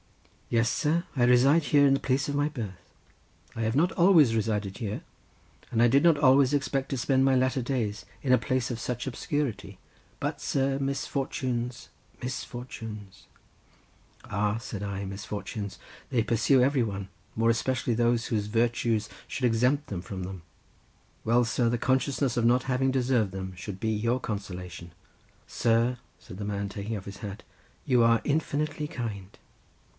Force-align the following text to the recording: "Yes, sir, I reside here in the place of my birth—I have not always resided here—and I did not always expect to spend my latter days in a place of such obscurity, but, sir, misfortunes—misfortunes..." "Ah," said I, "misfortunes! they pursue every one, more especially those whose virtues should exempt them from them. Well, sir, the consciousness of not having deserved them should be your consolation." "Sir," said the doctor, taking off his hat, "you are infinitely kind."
"Yes, 0.49 0.67
sir, 0.69 1.03
I 1.15 1.23
reside 1.25 1.65
here 1.65 1.85
in 1.87 1.93
the 1.93 1.99
place 1.99 2.27
of 2.27 2.33
my 2.35 2.49
birth—I 2.49 3.61
have 3.61 3.75
not 3.75 3.91
always 3.93 4.35
resided 4.35 4.77
here—and 4.79 5.81
I 5.81 5.87
did 5.87 6.03
not 6.03 6.17
always 6.17 6.53
expect 6.53 6.89
to 6.89 6.97
spend 6.97 7.23
my 7.23 7.35
latter 7.35 7.61
days 7.61 8.03
in 8.23 8.33
a 8.33 8.37
place 8.37 8.69
of 8.69 8.79
such 8.81 9.05
obscurity, 9.07 9.77
but, 10.19 10.41
sir, 10.41 10.77
misfortunes—misfortunes..." 10.79 13.27
"Ah," 14.25 14.57
said 14.57 14.83
I, 14.83 15.05
"misfortunes! 15.05 15.79
they 16.09 16.21
pursue 16.23 16.61
every 16.61 16.83
one, 16.83 17.07
more 17.35 17.49
especially 17.51 17.93
those 17.93 18.25
whose 18.25 18.47
virtues 18.47 19.07
should 19.27 19.45
exempt 19.45 19.87
them 19.87 20.01
from 20.01 20.23
them. 20.23 20.41
Well, 21.23 21.45
sir, 21.45 21.69
the 21.69 21.77
consciousness 21.77 22.35
of 22.35 22.43
not 22.43 22.63
having 22.63 22.91
deserved 22.91 23.31
them 23.31 23.53
should 23.55 23.79
be 23.79 23.91
your 23.93 24.19
consolation." 24.19 24.91
"Sir," 25.47 25.97
said 26.19 26.37
the 26.39 26.43
doctor, 26.45 26.67
taking 26.67 26.97
off 26.97 27.05
his 27.05 27.17
hat, 27.17 27.43
"you 27.85 28.03
are 28.03 28.19
infinitely 28.25 28.87
kind." 28.89 29.37